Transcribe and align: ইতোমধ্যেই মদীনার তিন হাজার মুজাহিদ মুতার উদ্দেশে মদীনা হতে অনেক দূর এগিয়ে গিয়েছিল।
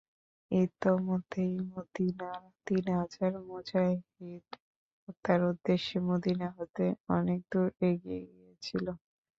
ইতোমধ্যেই 0.51 1.55
মদীনার 1.69 2.41
তিন 2.65 2.85
হাজার 2.97 3.31
মুজাহিদ 3.47 4.47
মুতার 5.01 5.41
উদ্দেশে 5.49 5.97
মদীনা 6.07 6.47
হতে 6.57 6.85
অনেক 7.17 7.39
দূর 7.51 7.67
এগিয়ে 7.89 8.21
গিয়েছিল। 8.29 8.85